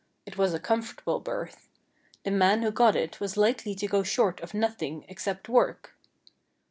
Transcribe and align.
It 0.25 0.35
was 0.35 0.51
a 0.55 0.59
comfortable 0.59 1.19
berth. 1.19 1.69
The 2.23 2.31
man 2.31 2.63
who 2.63 2.71
got 2.71 2.95
it 2.95 3.19
was 3.19 3.37
likely 3.37 3.75
to 3.75 3.85
go 3.87 4.01
short 4.01 4.41
of 4.41 4.55
nothing 4.55 5.05
except 5.07 5.47
work. 5.47 5.95